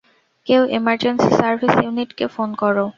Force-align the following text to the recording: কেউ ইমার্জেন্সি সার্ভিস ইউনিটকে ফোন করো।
কেউ 0.47 0.61
ইমার্জেন্সি 0.77 1.29
সার্ভিস 1.39 1.73
ইউনিটকে 1.83 2.25
ফোন 2.35 2.49
করো। 2.61 2.85